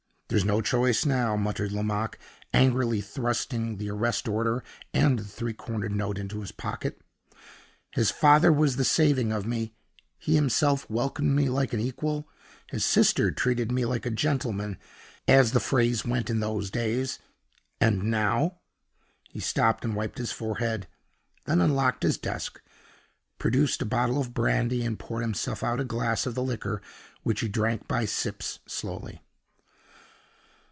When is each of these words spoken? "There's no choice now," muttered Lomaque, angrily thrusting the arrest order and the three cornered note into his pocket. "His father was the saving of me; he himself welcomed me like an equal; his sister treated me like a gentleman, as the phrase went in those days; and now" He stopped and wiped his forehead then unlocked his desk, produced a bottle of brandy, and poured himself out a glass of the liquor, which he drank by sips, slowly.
"There's 0.31 0.45
no 0.45 0.61
choice 0.61 1.05
now," 1.05 1.35
muttered 1.35 1.73
Lomaque, 1.73 2.17
angrily 2.53 3.01
thrusting 3.01 3.75
the 3.75 3.89
arrest 3.91 4.29
order 4.29 4.63
and 4.93 5.19
the 5.19 5.25
three 5.25 5.51
cornered 5.51 5.91
note 5.93 6.17
into 6.17 6.39
his 6.39 6.53
pocket. 6.53 7.01
"His 7.91 8.11
father 8.11 8.49
was 8.49 8.77
the 8.77 8.85
saving 8.85 9.33
of 9.33 9.45
me; 9.45 9.73
he 10.17 10.35
himself 10.35 10.89
welcomed 10.89 11.35
me 11.35 11.49
like 11.49 11.73
an 11.73 11.81
equal; 11.81 12.29
his 12.69 12.85
sister 12.85 13.29
treated 13.29 13.73
me 13.73 13.83
like 13.83 14.05
a 14.05 14.09
gentleman, 14.09 14.77
as 15.27 15.51
the 15.51 15.59
phrase 15.59 16.05
went 16.05 16.29
in 16.29 16.39
those 16.39 16.71
days; 16.71 17.19
and 17.81 18.03
now" 18.03 18.61
He 19.33 19.41
stopped 19.41 19.83
and 19.83 19.97
wiped 19.97 20.17
his 20.17 20.31
forehead 20.31 20.87
then 21.43 21.59
unlocked 21.59 22.03
his 22.03 22.17
desk, 22.17 22.61
produced 23.37 23.81
a 23.81 23.85
bottle 23.85 24.17
of 24.21 24.33
brandy, 24.33 24.85
and 24.85 24.97
poured 24.97 25.23
himself 25.23 25.61
out 25.61 25.81
a 25.81 25.83
glass 25.83 26.25
of 26.25 26.35
the 26.35 26.41
liquor, 26.43 26.81
which 27.23 27.41
he 27.41 27.49
drank 27.49 27.85
by 27.89 28.05
sips, 28.05 28.59
slowly. 28.65 29.19